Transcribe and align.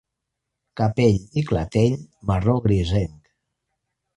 Capell 0.79 1.19
i 1.41 1.43
clatell 1.51 1.99
marró 2.31 2.57
grisenc. 2.65 3.33